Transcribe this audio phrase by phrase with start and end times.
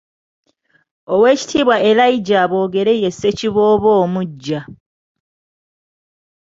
[1.13, 4.61] Oweekitiibwa Elijah Boogere ye Ssekiboobo omuggya.